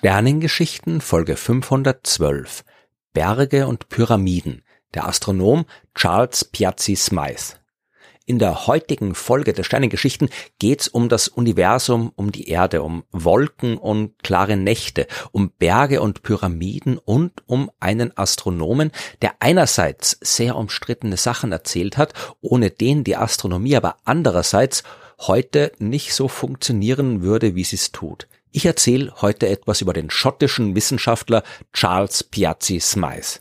Sternengeschichten 0.00 1.02
Folge 1.02 1.36
512 1.36 2.64
Berge 3.12 3.66
und 3.66 3.90
Pyramiden 3.90 4.62
der 4.94 5.06
Astronom 5.06 5.66
Charles 5.94 6.46
Piazzi 6.46 6.96
Smythe. 6.96 7.56
In 8.24 8.38
der 8.38 8.66
heutigen 8.66 9.14
Folge 9.14 9.52
der 9.52 9.62
Sternengeschichten 9.62 10.30
geht's 10.58 10.88
um 10.88 11.10
das 11.10 11.28
Universum, 11.28 12.12
um 12.16 12.32
die 12.32 12.48
Erde, 12.48 12.82
um 12.82 13.04
Wolken 13.12 13.76
und 13.76 14.22
klare 14.22 14.56
Nächte, 14.56 15.06
um 15.32 15.50
Berge 15.50 16.00
und 16.00 16.22
Pyramiden 16.22 16.96
und 16.96 17.42
um 17.44 17.70
einen 17.78 18.16
Astronomen, 18.16 18.92
der 19.20 19.34
einerseits 19.40 20.16
sehr 20.22 20.56
umstrittene 20.56 21.18
Sachen 21.18 21.52
erzählt 21.52 21.98
hat, 21.98 22.14
ohne 22.40 22.70
den 22.70 23.04
die 23.04 23.16
Astronomie 23.16 23.76
aber 23.76 23.96
andererseits 24.06 24.82
heute 25.18 25.72
nicht 25.78 26.14
so 26.14 26.26
funktionieren 26.26 27.20
würde, 27.20 27.54
wie 27.54 27.64
sie 27.64 27.76
es 27.76 27.92
tut. 27.92 28.28
Ich 28.52 28.66
erzähle 28.66 29.12
heute 29.20 29.48
etwas 29.48 29.80
über 29.80 29.92
den 29.92 30.10
schottischen 30.10 30.74
Wissenschaftler 30.74 31.44
Charles 31.72 32.24
Piazzi 32.24 32.80
Smythe. 32.80 33.38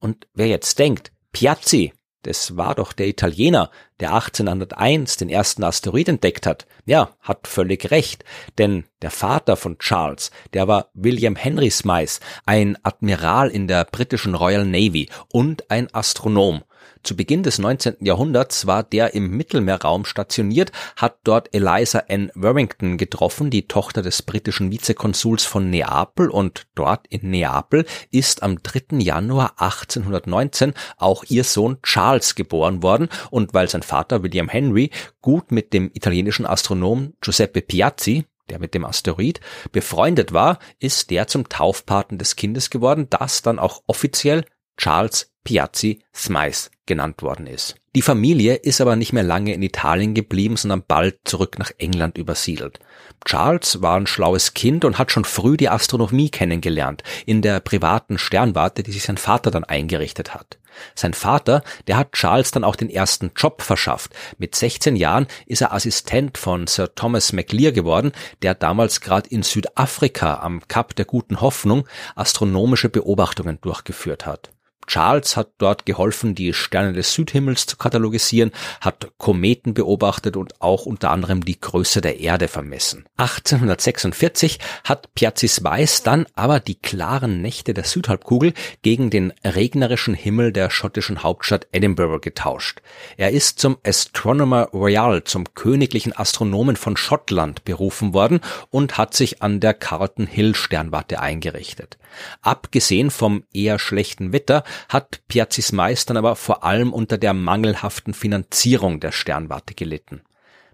Und 0.00 0.26
wer 0.34 0.48
jetzt 0.48 0.80
denkt, 0.80 1.12
Piazzi, 1.32 1.92
das 2.22 2.56
war 2.56 2.74
doch 2.74 2.92
der 2.92 3.06
Italiener, 3.06 3.70
der 4.00 4.14
1801 4.14 5.16
den 5.18 5.28
ersten 5.28 5.62
Asteroid 5.62 6.08
entdeckt 6.08 6.44
hat. 6.44 6.66
Ja, 6.84 7.10
hat 7.20 7.46
völlig 7.46 7.92
recht, 7.92 8.24
denn 8.58 8.84
der 9.00 9.12
Vater 9.12 9.56
von 9.56 9.78
Charles, 9.78 10.32
der 10.54 10.66
war 10.66 10.90
William 10.92 11.36
Henry 11.36 11.70
Smythe, 11.70 12.20
ein 12.44 12.76
Admiral 12.82 13.50
in 13.50 13.68
der 13.68 13.84
britischen 13.84 14.34
Royal 14.34 14.64
Navy 14.64 15.08
und 15.32 15.70
ein 15.70 15.92
Astronom. 15.94 16.64
Zu 17.02 17.16
Beginn 17.16 17.42
des 17.42 17.58
19. 17.58 17.96
Jahrhunderts 18.00 18.66
war 18.66 18.82
der 18.82 19.14
im 19.14 19.30
Mittelmeerraum 19.30 20.04
stationiert, 20.04 20.72
hat 20.96 21.18
dort 21.24 21.54
Eliza 21.54 22.00
N. 22.08 22.30
Warrington 22.34 22.98
getroffen, 22.98 23.50
die 23.50 23.68
Tochter 23.68 24.02
des 24.02 24.22
britischen 24.22 24.70
Vizekonsuls 24.70 25.44
von 25.44 25.70
Neapel 25.70 26.28
und 26.28 26.66
dort 26.74 27.06
in 27.08 27.30
Neapel 27.30 27.86
ist 28.10 28.42
am 28.42 28.62
3. 28.62 28.98
Januar 28.98 29.54
1819 29.56 30.74
auch 30.96 31.24
ihr 31.28 31.44
Sohn 31.44 31.78
Charles 31.82 32.34
geboren 32.34 32.82
worden 32.82 33.08
und 33.30 33.54
weil 33.54 33.68
sein 33.68 33.82
Vater 33.82 34.22
William 34.22 34.48
Henry 34.48 34.90
gut 35.20 35.52
mit 35.52 35.72
dem 35.72 35.90
italienischen 35.94 36.46
Astronom 36.46 37.14
Giuseppe 37.20 37.62
Piazzi, 37.62 38.24
der 38.48 38.58
mit 38.58 38.74
dem 38.74 38.84
Asteroid 38.84 39.40
befreundet 39.72 40.32
war, 40.32 40.58
ist 40.78 41.10
der 41.10 41.26
zum 41.26 41.48
Taufpaten 41.48 42.18
des 42.18 42.36
Kindes 42.36 42.70
geworden, 42.70 43.06
das 43.10 43.42
dann 43.42 43.58
auch 43.58 43.82
offiziell 43.86 44.44
Charles 44.76 45.32
Piazzi 45.48 46.00
Smythe 46.14 46.68
genannt 46.84 47.22
worden 47.22 47.46
ist. 47.46 47.76
Die 47.96 48.02
Familie 48.02 48.56
ist 48.56 48.82
aber 48.82 48.96
nicht 48.96 49.14
mehr 49.14 49.22
lange 49.22 49.54
in 49.54 49.62
Italien 49.62 50.12
geblieben, 50.12 50.58
sondern 50.58 50.84
bald 50.86 51.20
zurück 51.24 51.58
nach 51.58 51.70
England 51.78 52.18
übersiedelt. 52.18 52.80
Charles 53.24 53.80
war 53.80 53.96
ein 53.96 54.06
schlaues 54.06 54.52
Kind 54.52 54.84
und 54.84 54.98
hat 54.98 55.10
schon 55.10 55.24
früh 55.24 55.56
die 55.56 55.70
Astronomie 55.70 56.28
kennengelernt, 56.28 57.02
in 57.24 57.40
der 57.40 57.60
privaten 57.60 58.18
Sternwarte, 58.18 58.82
die 58.82 58.92
sich 58.92 59.04
sein 59.04 59.16
Vater 59.16 59.50
dann 59.50 59.64
eingerichtet 59.64 60.34
hat. 60.34 60.58
Sein 60.94 61.14
Vater, 61.14 61.62
der 61.86 61.96
hat 61.96 62.12
Charles 62.12 62.50
dann 62.50 62.62
auch 62.62 62.76
den 62.76 62.90
ersten 62.90 63.30
Job 63.34 63.62
verschafft. 63.62 64.12
Mit 64.36 64.54
16 64.54 64.96
Jahren 64.96 65.28
ist 65.46 65.62
er 65.62 65.72
Assistent 65.72 66.36
von 66.36 66.66
Sir 66.66 66.94
Thomas 66.94 67.32
McLear 67.32 67.72
geworden, 67.72 68.12
der 68.42 68.54
damals 68.54 69.00
gerade 69.00 69.30
in 69.30 69.42
Südafrika 69.42 70.40
am 70.40 70.60
Kap 70.68 70.94
der 70.94 71.06
Guten 71.06 71.40
Hoffnung 71.40 71.88
astronomische 72.16 72.90
Beobachtungen 72.90 73.58
durchgeführt 73.62 74.26
hat. 74.26 74.50
Charles 74.88 75.36
hat 75.36 75.50
dort 75.58 75.86
geholfen, 75.86 76.34
die 76.34 76.52
Sterne 76.52 76.92
des 76.92 77.12
Südhimmels 77.12 77.66
zu 77.66 77.76
katalogisieren, 77.76 78.50
hat 78.80 79.12
Kometen 79.18 79.74
beobachtet 79.74 80.36
und 80.36 80.60
auch 80.60 80.86
unter 80.86 81.10
anderem 81.10 81.44
die 81.44 81.60
Größe 81.60 82.00
der 82.00 82.18
Erde 82.18 82.48
vermessen. 82.48 83.04
1846 83.18 84.58
hat 84.84 85.14
Piazzi 85.14 85.48
Weiss 85.62 86.02
dann 86.02 86.26
aber 86.34 86.58
die 86.60 86.74
klaren 86.74 87.42
Nächte 87.42 87.74
der 87.74 87.84
Südhalbkugel 87.84 88.54
gegen 88.82 89.10
den 89.10 89.32
regnerischen 89.44 90.14
Himmel 90.14 90.52
der 90.52 90.70
schottischen 90.70 91.22
Hauptstadt 91.22 91.68
Edinburgh 91.72 92.20
getauscht. 92.20 92.80
Er 93.16 93.30
ist 93.30 93.58
zum 93.58 93.78
Astronomer 93.84 94.70
Royal, 94.72 95.24
zum 95.24 95.52
königlichen 95.54 96.16
Astronomen 96.16 96.76
von 96.76 96.96
Schottland 96.96 97.64
berufen 97.64 98.14
worden 98.14 98.40
und 98.70 98.96
hat 98.96 99.14
sich 99.14 99.42
an 99.42 99.60
der 99.60 99.74
Carlton 99.74 100.26
Hill 100.26 100.54
Sternwarte 100.54 101.20
eingerichtet. 101.20 101.98
Abgesehen 102.40 103.10
vom 103.10 103.44
eher 103.52 103.78
schlechten 103.78 104.32
Wetter 104.32 104.64
hat 104.88 105.20
Piazzis 105.28 105.72
Meistern 105.72 106.16
aber 106.16 106.36
vor 106.36 106.64
allem 106.64 106.92
unter 106.92 107.18
der 107.18 107.34
mangelhaften 107.34 108.14
Finanzierung 108.14 109.00
der 109.00 109.12
Sternwarte 109.12 109.74
gelitten. 109.74 110.22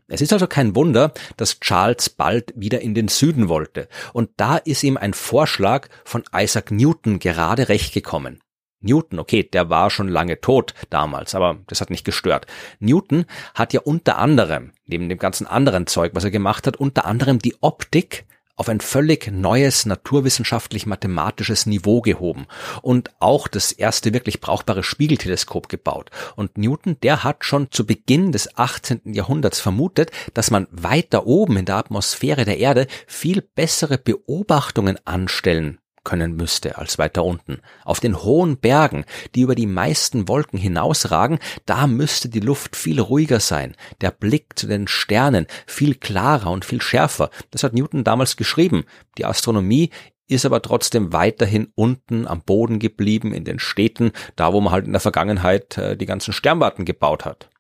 Es 0.07 0.21
ist 0.21 0.33
also 0.33 0.47
kein 0.47 0.77
Wunder, 0.77 1.13
dass 1.37 1.61
Charles 1.61 2.11
bald 2.11 2.53
wieder 2.57 2.81
in 2.83 2.95
den 2.95 3.09
Süden 3.09 3.49
wollte, 3.49 3.89
und 4.13 4.31
da 4.37 4.59
ist 4.59 4.83
ihm 4.83 4.97
ein 4.97 5.15
Vorschlag 5.15 5.89
von 6.05 6.25
Isaac 6.35 6.71
Newton 6.71 7.19
gerade 7.19 7.69
recht 7.69 7.95
gekommen. 7.95 8.41
Newton, 8.85 9.19
okay, 9.19 9.43
der 9.43 9.71
war 9.71 9.91
schon 9.91 10.09
lange 10.09 10.41
tot 10.41 10.75
damals, 10.91 11.35
aber 11.35 11.59
das 11.69 11.81
hat 11.81 11.89
nicht 11.89 12.05
gestört. 12.05 12.47
Newton 12.81 13.25
hat 13.55 13.73
ja 13.73 13.81
unter 13.81 14.19
anderem, 14.19 14.73
neben 14.85 15.09
dem 15.09 15.19
ganzen 15.19 15.47
anderen 15.47 15.87
Zeug, 15.87 16.13
was 16.15 16.25
er 16.25 16.31
gemacht 16.31 16.67
hat, 16.67 16.77
unter 16.77 17.07
anderem 17.07 17.39
die 17.39 17.57
Optik 17.63 18.27
auf 18.57 18.69
ein 18.69 18.81
völlig 18.81 19.31
neues 19.31 19.87
naturwissenschaftlich-mathematisches 19.87 21.67
Niveau 21.67 22.01
gehoben 22.01 22.47
und 22.83 23.11
auch 23.19 23.49
das 23.49 23.73
erste 23.73 24.13
wirklich 24.13 24.41
brauchbare 24.41 24.83
Spiegelteleskop 24.83 25.69
gebaut. 25.69 26.11
Und 26.37 26.57
Newton, 26.57 26.97
der 27.03 27.25
hat 27.25 27.45
schon 27.45 27.71
zu 27.71 27.87
Beginn 27.87 28.33
des 28.33 28.57
18. 28.57 29.13
Jahrhunderts 29.13 29.61
vermutet, 29.61 30.11
dass 30.35 30.51
man 30.51 30.69
weiter 30.71 31.27
oben 31.27 31.57
in 31.57 31.65
der 31.65 31.77
Atmosphäre 31.77 32.45
der 32.45 32.59
Erde 32.59 32.87
viel 33.07 33.43
bessere 33.43 33.99
Beobachtungen 33.99 34.99
anstellen 35.05 35.79
können 36.05 36.37
müsste 36.37 36.79
als 36.79 36.99
weiter 36.99 37.25
unten. 37.25 37.61
Auf 37.85 38.01
den 38.01 38.23
hohen 38.23 38.59
Bergen, 38.59 39.05
die 39.35 39.41
über 39.41 39.55
die 39.55 39.67
meisten 39.67 40.29
Wolken 40.29 40.59
hinausragen, 40.59 41.39
da 41.67 41.87
müsste 41.87 42.29
die 42.29 42.41
Luft 42.41 42.77
viel 42.77 43.01
ruhiger 43.01 43.41
sein, 43.41 43.75
der 44.01 44.11
Blick 44.11 44.59
zu 44.59 44.67
den 44.67 44.87
Sternen 44.87 45.47
viel 45.67 45.95
klarer 45.95 46.51
und 46.51 46.65
viel 46.65 46.83
schärfer. 46.83 47.31
Das 47.51 47.63
hat 47.63 47.75
Newton 47.75 48.05
damals 48.05 48.37
geschrieben. 48.37 48.85
Die 49.19 49.25
Astronomie 49.25 49.91
ist 50.29 50.47
aber 50.47 50.63
trotzdem 50.63 51.13
weiterhin 51.13 51.69
unten 51.75 52.27
am 52.27 52.43
Boden 52.43 52.79
geblieben 52.79 53.35
in 53.35 53.45
den 53.45 53.59
Städten, 53.59 54.13
da 54.37 54.53
wo 54.53 54.61
man 54.61 54.73
halt 54.73 54.87
in 54.87 54.93
der 54.93 55.01
Vergangenheit 55.01 55.77
äh, 55.77 55.97
die 55.97 56.07
ganzen 56.07 56.33
Sternwarten 56.33 56.85
gebaut 56.85 57.25
hat. 57.25 57.51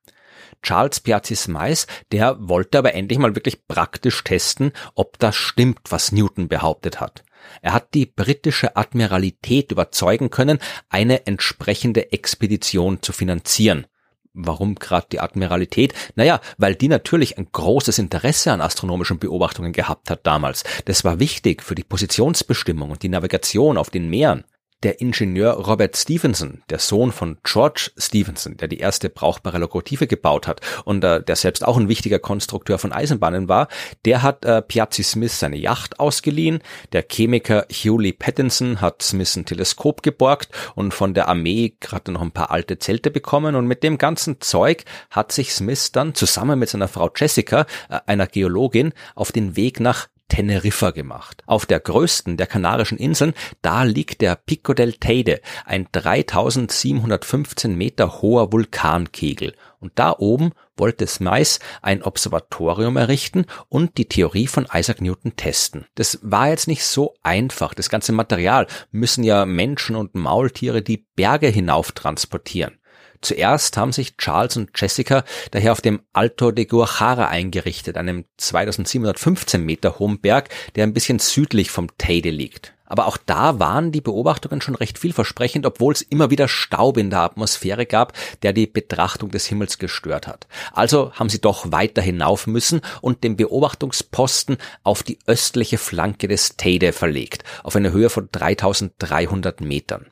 Charles 0.62 1.00
Piazzi 1.00 1.36
Smythe, 1.36 1.86
der 2.10 2.36
wollte 2.40 2.78
aber 2.78 2.94
endlich 2.94 3.18
mal 3.18 3.36
wirklich 3.36 3.66
praktisch 3.68 4.24
testen, 4.24 4.72
ob 4.94 5.18
das 5.18 5.36
stimmt, 5.36 5.80
was 5.90 6.10
Newton 6.10 6.48
behauptet 6.48 7.00
hat. 7.00 7.22
Er 7.62 7.72
hat 7.72 7.94
die 7.94 8.06
britische 8.06 8.76
Admiralität 8.76 9.72
überzeugen 9.72 10.30
können, 10.30 10.58
eine 10.88 11.26
entsprechende 11.26 12.12
Expedition 12.12 13.02
zu 13.02 13.12
finanzieren. 13.12 13.86
Warum 14.34 14.74
gerade 14.74 15.06
die 15.12 15.20
Admiralität? 15.20 15.94
Naja, 16.16 16.40
weil 16.58 16.74
die 16.74 16.88
natürlich 16.88 17.38
ein 17.38 17.46
großes 17.52 17.98
Interesse 17.98 18.50
an 18.50 18.60
astronomischen 18.60 19.20
Beobachtungen 19.20 19.72
gehabt 19.72 20.10
hat 20.10 20.26
damals. 20.26 20.64
Das 20.86 21.04
war 21.04 21.20
wichtig 21.20 21.62
für 21.62 21.76
die 21.76 21.84
Positionsbestimmung 21.84 22.90
und 22.90 23.04
die 23.04 23.08
Navigation 23.08 23.78
auf 23.78 23.90
den 23.90 24.10
Meeren 24.10 24.44
der 24.84 25.00
Ingenieur 25.00 25.54
Robert 25.54 25.96
Stevenson, 25.96 26.62
der 26.68 26.78
Sohn 26.78 27.10
von 27.10 27.38
George 27.42 27.90
Stevenson, 27.96 28.56
der 28.58 28.68
die 28.68 28.78
erste 28.78 29.08
brauchbare 29.08 29.58
Lokomotive 29.58 30.06
gebaut 30.06 30.46
hat 30.46 30.60
und 30.84 31.02
äh, 31.02 31.22
der 31.22 31.36
selbst 31.36 31.64
auch 31.64 31.78
ein 31.78 31.88
wichtiger 31.88 32.18
Konstrukteur 32.18 32.78
von 32.78 32.92
Eisenbahnen 32.92 33.48
war, 33.48 33.68
der 34.04 34.22
hat 34.22 34.44
äh, 34.44 34.60
Piazzi 34.60 35.02
Smith 35.02 35.40
seine 35.40 35.56
Yacht 35.56 35.98
ausgeliehen. 35.98 36.60
Der 36.92 37.04
Chemiker 37.10 37.66
Hewley 37.70 38.12
Pattinson 38.12 38.80
hat 38.80 39.02
Smith 39.02 39.36
ein 39.36 39.46
Teleskop 39.46 40.02
geborgt 40.02 40.50
und 40.74 40.92
von 40.92 41.14
der 41.14 41.28
Armee 41.28 41.74
gerade 41.80 42.12
noch 42.12 42.20
ein 42.20 42.32
paar 42.32 42.50
alte 42.50 42.78
Zelte 42.78 43.10
bekommen 43.10 43.54
und 43.54 43.66
mit 43.66 43.82
dem 43.82 43.96
ganzen 43.96 44.40
Zeug 44.40 44.84
hat 45.10 45.32
sich 45.32 45.54
Smith 45.54 45.92
dann 45.92 46.14
zusammen 46.14 46.58
mit 46.58 46.68
seiner 46.68 46.88
Frau 46.88 47.10
Jessica, 47.14 47.66
äh, 47.88 48.00
einer 48.06 48.26
Geologin, 48.26 48.92
auf 49.14 49.32
den 49.32 49.56
Weg 49.56 49.80
nach 49.80 50.08
Teneriffa 50.28 50.90
gemacht. 50.90 51.42
Auf 51.46 51.66
der 51.66 51.80
größten 51.80 52.36
der 52.36 52.46
Kanarischen 52.46 52.98
Inseln, 52.98 53.34
da 53.62 53.82
liegt 53.84 54.20
der 54.20 54.36
Pico 54.36 54.74
del 54.74 54.94
Teide, 54.94 55.40
ein 55.64 55.88
3715 55.92 57.76
Meter 57.76 58.22
hoher 58.22 58.52
Vulkankegel. 58.52 59.54
Und 59.80 59.92
da 59.96 60.14
oben 60.16 60.52
wollte 60.76 61.06
Smythe 61.06 61.60
ein 61.82 62.02
Observatorium 62.02 62.96
errichten 62.96 63.44
und 63.68 63.98
die 63.98 64.08
Theorie 64.08 64.46
von 64.46 64.66
Isaac 64.72 65.00
Newton 65.00 65.36
testen. 65.36 65.86
Das 65.94 66.18
war 66.22 66.48
jetzt 66.48 66.68
nicht 66.68 66.84
so 66.84 67.14
einfach. 67.22 67.74
Das 67.74 67.90
ganze 67.90 68.12
Material 68.12 68.66
müssen 68.90 69.24
ja 69.24 69.44
Menschen 69.44 69.94
und 69.94 70.14
Maultiere 70.14 70.82
die 70.82 71.06
Berge 71.16 71.48
hinauf 71.48 71.92
transportieren. 71.92 72.78
Zuerst 73.20 73.76
haben 73.76 73.92
sich 73.92 74.16
Charles 74.16 74.56
und 74.56 74.70
Jessica 74.74 75.24
daher 75.50 75.72
auf 75.72 75.80
dem 75.80 76.00
Alto 76.12 76.50
de 76.50 76.64
Guajara 76.64 77.28
eingerichtet, 77.28 77.96
einem 77.96 78.24
2715 78.36 79.64
Meter 79.64 79.98
hohen 79.98 80.20
Berg, 80.20 80.48
der 80.76 80.84
ein 80.84 80.94
bisschen 80.94 81.18
südlich 81.18 81.70
vom 81.70 81.88
Teide 81.98 82.30
liegt. 82.30 82.74
Aber 82.86 83.06
auch 83.06 83.16
da 83.16 83.58
waren 83.58 83.92
die 83.92 84.00
Beobachtungen 84.00 84.60
schon 84.60 84.74
recht 84.74 84.98
vielversprechend, 84.98 85.64
obwohl 85.66 85.92
es 85.92 86.02
immer 86.02 86.30
wieder 86.30 86.48
Staub 86.48 86.96
in 86.96 87.10
der 87.10 87.20
Atmosphäre 87.20 87.86
gab, 87.86 88.12
der 88.42 88.52
die 88.52 88.66
Betrachtung 88.66 89.30
des 89.30 89.46
Himmels 89.46 89.78
gestört 89.78 90.26
hat. 90.26 90.46
Also 90.72 91.12
haben 91.14 91.30
sie 91.30 91.40
doch 91.40 91.72
weiter 91.72 92.02
hinauf 92.02 92.46
müssen 92.46 92.82
und 93.00 93.24
den 93.24 93.36
Beobachtungsposten 93.36 94.58
auf 94.82 95.02
die 95.02 95.18
östliche 95.26 95.78
Flanke 95.78 96.28
des 96.28 96.56
Teide 96.56 96.92
verlegt, 96.92 97.42
auf 97.62 97.74
eine 97.74 97.92
Höhe 97.92 98.10
von 98.10 98.28
3300 98.30 99.60
Metern. 99.60 100.06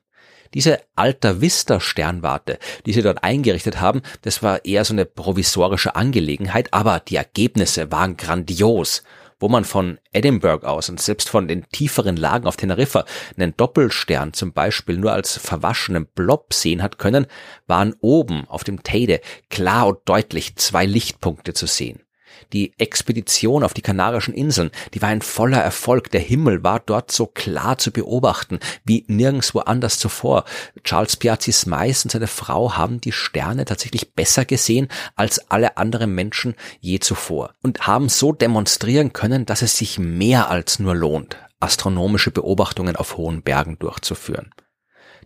Diese 0.55 0.81
Alta 0.97 1.41
Vista 1.41 1.81
Sternwarte, 1.81 2.59
die 2.87 2.93
sie 2.93 3.03
dort 3.03 3.25
eingerichtet 3.25 3.81
haben, 3.81 4.03
das 4.23 4.43
war 4.43 4.65
eher 4.65 4.85
so 4.85 4.93
eine 4.95 5.07
provisorische 5.07 5.97
Angelegenheit, 5.97 6.73
aber 6.73 7.01
die 7.01 7.17
Ergebnisse 7.17 7.91
waren 7.91 8.17
grandios 8.17 9.03
wo 9.43 9.49
man 9.49 9.65
von 9.65 9.99
Edinburgh 10.13 10.65
aus 10.65 10.89
und 10.89 11.01
selbst 11.01 11.29
von 11.29 11.49
den 11.49 11.69
tieferen 11.71 12.17
Lagen 12.17 12.47
auf 12.47 12.57
Teneriffa 12.57 13.05
einen 13.37 13.57
Doppelstern 13.57 14.33
zum 14.33 14.53
Beispiel 14.53 14.97
nur 14.97 15.13
als 15.13 15.37
verwaschenen 15.37 16.07
Blob 16.07 16.55
sehen 16.55 16.81
hat 16.81 16.99
können, 16.99 17.27
waren 17.67 17.97
oben 18.01 18.47
auf 18.47 18.63
dem 18.63 18.85
Teide 18.85 19.21
klar 19.51 19.89
und 19.89 19.99
deutlich 20.05 20.55
zwei 20.57 20.87
Lichtpunkte 20.87 21.55
zu 21.55 21.67
sehen. 21.67 22.03
Die 22.53 22.73
Expedition 22.79 23.65
auf 23.65 23.75
die 23.75 23.83
Kanarischen 23.83 24.35
Inseln, 24.35 24.71
die 24.95 25.03
war 25.03 25.09
ein 25.09 25.23
voller 25.23 25.61
Erfolg. 25.61 26.11
Der 26.11 26.21
Himmel 26.21 26.63
war 26.63 26.81
dort 26.81 27.13
so 27.13 27.27
klar 27.27 27.79
zu 27.79 27.93
beobachten 27.93 28.59
wie 28.85 29.05
nirgendswo 29.09 29.61
anders 29.61 29.99
zuvor. 29.99 30.45
Charles 30.85 31.17
Piazzi 31.17 31.53
Smythe 31.53 32.01
und 32.05 32.11
seine 32.11 32.27
Frau 32.27 32.77
haben 32.77 33.01
die 33.01 33.13
Sterne 33.13 33.65
tatsächlich 33.65 34.15
besser 34.15 34.45
gesehen 34.45 34.89
als 35.17 35.51
alle 35.51 35.77
anderen 35.77 36.15
Menschen 36.15 36.55
je 36.81 36.99
zuvor 36.99 37.55
und 37.63 37.87
haben 37.87 38.09
so 38.09 38.33
demonstrieren 38.33 39.13
können, 39.13 39.47
dass 39.47 39.63
es 39.63 39.77
sich 39.77 39.99
mehr 39.99 40.51
als 40.51 40.79
nur 40.79 40.95
lohnt, 40.95 41.37
astronomische 41.61 42.31
Beobachtungen 42.31 42.97
auf 42.97 43.17
hohen 43.17 43.43
Bergen 43.43 43.79
durchzuführen. 43.79 44.51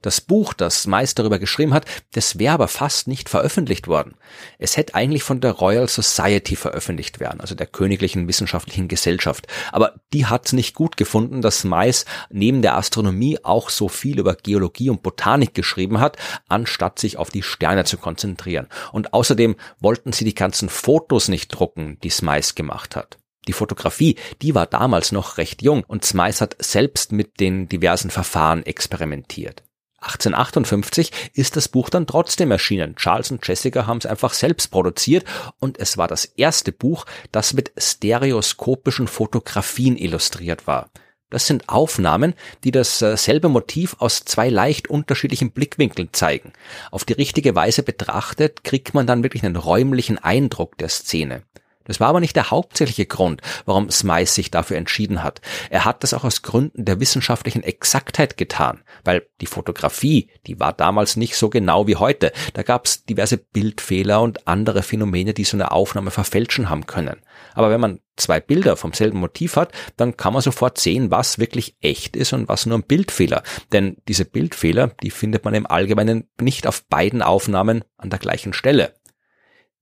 Das 0.03 0.21
Buch, 0.21 0.53
das 0.53 0.87
meist 0.87 1.19
darüber 1.19 1.39
geschrieben 1.39 1.75
hat, 1.75 1.87
das 2.13 2.39
wäre 2.39 2.55
aber 2.55 2.69
fast 2.69 3.09
nicht 3.09 3.29
veröffentlicht 3.29 3.89
worden. 3.89 4.15
Es 4.59 4.77
hätte 4.77 4.95
eigentlich 4.95 5.23
von 5.23 5.41
der 5.41 5.53
Royal 5.53 5.89
Society 5.89 6.57
veröffentlicht 6.57 7.21
werden, 7.21 7.41
also 7.41 7.55
der 7.55 7.67
Königlichen 7.67 8.29
Wissenschaftlichen 8.29 8.89
Gesellschaft. 8.89 9.47
Aber 9.73 9.95
die 10.13 10.27
hat 10.27 10.53
nicht 10.53 10.75
gut 10.75 10.97
gefunden, 10.97 11.43
dass 11.43 11.65
Mais 11.65 12.05
neben 12.31 12.63
der 12.63 12.77
Astronomie 12.77 13.39
auch 13.43 13.71
so 13.71 13.89
viel 13.89 14.19
über 14.19 14.35
Geologie 14.35 14.91
und 14.91 15.03
Botanik 15.03 15.55
geschrieben 15.55 16.01
hat, 16.01 16.17
anstatt 16.49 16.99
sich 16.99 17.17
auf 17.17 17.31
die 17.31 17.43
Sterne 17.43 17.85
zu 17.85 17.97
konzentrieren. 17.97 18.69
Und 18.93 19.13
außerdem 19.15 19.57
wollten 19.81 20.13
sie 20.13 20.25
die 20.25 20.35
ganzen 20.35 20.69
Fotos 20.69 21.29
nicht 21.29 21.49
drucken, 21.49 21.99
die 22.03 22.11
Smice 22.11 22.55
gemacht 22.55 22.97
hat. 22.97 23.19
Die 23.49 23.53
Fotografie, 23.53 24.17
die 24.43 24.55
war 24.55 24.67
damals 24.67 25.13
noch 25.13 25.39
recht 25.39 25.63
jung 25.63 25.85
und 25.87 26.05
Smice 26.05 26.41
hat 26.41 26.57
selbst 26.59 27.13
mit 27.13 27.39
den 27.39 27.69
diversen 27.69 28.11
Verfahren 28.11 28.67
experimentiert. 28.67 29.63
1858 30.07 31.11
ist 31.35 31.57
das 31.57 31.69
Buch 31.69 31.91
dann 31.91 32.07
trotzdem 32.07 32.51
erschienen. 32.51 32.97
Charles 32.97 33.31
und 33.31 33.47
Jessica 33.47 33.87
haben 33.87 33.99
es 33.99 34.07
einfach 34.07 34.33
selbst 34.33 34.71
produziert 34.71 35.25
und 35.59 35.79
es 35.79 35.99
war 35.99 36.09
das 36.09 36.25
erste 36.25 36.73
Buch, 36.73 37.07
das 37.33 37.55
mit 37.55 37.73
stereoskopischen 37.77 39.09
Fotografien 39.09 39.97
illustriert 39.97 40.67
war. 40.67 40.91
Das 41.29 41.49
sind 41.49 41.69
Aufnahmen, 41.69 42.35
die 42.63 42.71
dasselbe 42.71 43.49
Motiv 43.49 43.97
aus 43.99 44.25
zwei 44.25 44.49
leicht 44.49 44.89
unterschiedlichen 44.89 45.51
Blickwinkeln 45.51 46.11
zeigen. 46.13 46.53
Auf 46.93 47.05
die 47.05 47.15
richtige 47.15 47.57
Weise 47.57 47.83
betrachtet 47.83 48.63
kriegt 48.63 48.95
man 48.95 49.09
dann 49.09 49.25
wirklich 49.25 49.45
einen 49.45 49.57
räumlichen 49.57 50.19
Eindruck 50.19 50.79
der 50.79 50.89
Szene. 50.89 51.43
Das 51.87 52.01
war 52.01 52.09
aber 52.09 52.21
nicht 52.21 52.37
der 52.37 52.51
hauptsächliche 52.51 53.07
Grund, 53.07 53.41
warum 53.65 53.91
Smythe 53.91 54.27
sich 54.27 54.51
dafür 54.51 54.77
entschieden 54.77 55.23
hat. 55.23 55.41
Er 55.71 55.85
hat 55.85 56.03
das 56.03 56.15
auch 56.15 56.25
aus 56.25 56.43
Gründen 56.43 56.85
der 56.85 57.01
wissenschaftlichen 57.01 57.63
Exaktheit 57.63 58.37
getan, 58.37 58.83
weil 59.05 59.27
die 59.41 59.47
Fotografie, 59.47 60.31
die 60.47 60.59
war 60.61 60.73
damals 60.73 61.17
nicht 61.17 61.37
so 61.37 61.49
genau 61.49 61.87
wie 61.87 61.97
heute. 61.97 62.33
Da 62.55 62.63
gab 62.63 62.87
es 62.87 63.05
diverse 63.05 63.37
Bildfehler 63.37 64.21
und 64.21 64.47
andere 64.47 64.83
Phänomene, 64.83 65.35
die 65.35 65.45
so 65.45 65.57
eine 65.57 65.71
Aufnahme 65.71 66.11
verfälschen 66.11 66.71
haben 66.71 66.87
können. 66.87 67.17
Aber 67.55 67.71
wenn 67.71 67.81
man 67.81 68.01
zwei 68.17 68.41
Bilder 68.41 68.77
vom 68.77 68.93
selben 68.93 69.19
Motiv 69.19 69.57
hat, 69.57 69.73
dann 69.97 70.17
kann 70.17 70.33
man 70.33 70.43
sofort 70.43 70.79
sehen, 70.79 71.11
was 71.11 71.39
wirklich 71.39 71.77
echt 71.81 72.17
ist 72.17 72.33
und 72.33 72.49
was 72.49 72.67
nur 72.67 72.79
ein 72.79 72.83
Bildfehler. 72.83 73.43
Denn 73.73 73.99
diese 74.09 74.25
Bildfehler, 74.25 74.89
die 75.03 75.11
findet 75.11 75.45
man 75.45 75.55
im 75.55 75.67
Allgemeinen 75.67 76.29
nicht 76.41 76.67
auf 76.67 76.85
beiden 76.87 77.23
Aufnahmen 77.23 77.85
an 77.99 78.11
der 78.11 78.19
gleichen 78.19 78.53
Stelle. 78.53 78.95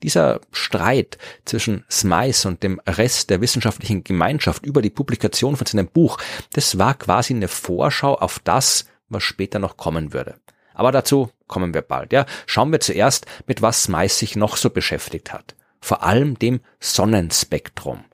Dieser 0.03 0.41
Streit 0.53 1.19
zwischen 1.45 1.85
Smythe 1.91 2.49
und 2.49 2.63
dem 2.63 2.81
Rest 2.87 3.31
der 3.31 3.41
wissenschaftlichen 3.41 4.05
Gemeinschaft 4.05 4.67
über 4.67 4.83
die 4.83 4.91
Publikation 4.91 5.57
von 5.57 5.67
seinem 5.67 5.89
Buch, 5.89 6.19
das 6.53 6.79
war 6.79 6.95
quasi 6.95 7.35
eine 7.35 7.49
Vorschau 7.49 8.15
auf 8.15 8.39
das, 8.39 8.87
was 9.09 9.23
später 9.23 9.59
noch 9.59 9.77
kommen 9.77 10.13
würde. 10.13 10.35
Aber 10.75 10.93
dazu 10.93 11.31
kommen 11.47 11.73
wir 11.73 11.83
bald, 11.83 12.13
ja. 12.13 12.27
Schauen 12.47 12.73
wir 12.73 12.81
zuerst, 12.81 13.27
mit 13.47 13.63
was 13.63 13.85
Smythe 13.85 14.13
sich 14.13 14.37
noch 14.37 14.57
so 14.57 14.71
beschäftigt 14.71 15.33
hat. 15.33 15.55
Vor 15.81 16.03
allem 16.03 16.39
dem 16.39 16.61
Sonnenspektrum 16.81 18.05